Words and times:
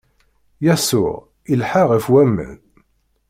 Yasuɛ 0.65 1.15
ilḥa 1.51 1.83
ɣef 1.91 2.05
waman. 2.11 2.57